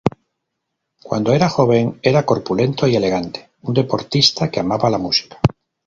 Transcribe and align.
Cuando 1.03 1.31
era 1.31 1.47
joven, 1.47 1.99
era 2.01 2.25
corpulento 2.25 2.87
y 2.87 2.95
elegante, 2.95 3.51
un 3.61 3.75
deportista 3.75 4.49
que 4.49 4.59
amaba 4.59 4.89
la 4.89 4.97
música. 4.97 5.39